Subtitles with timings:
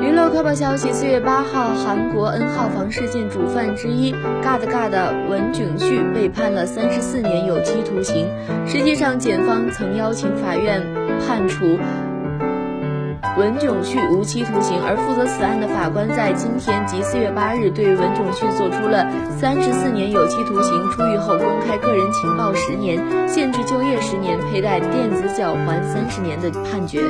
[0.00, 8.28] 娱乐快报消息：四月八号，韩国 N 号房事件主犯之一 GOD GOD 文炯旭被判了三十四年有期徒刑。
[8.64, 10.80] 实际上，检方曾邀请法院
[11.26, 11.76] 判处
[13.36, 19.04] 文炯旭无期徒刑，而负责此案的法官在今天即四月八日对文炯旭做出了
[19.36, 27.02] 三十四年有期徒刑、出狱后公开个人情报十年、限制就业十年、佩戴电子脚环三十年的判决。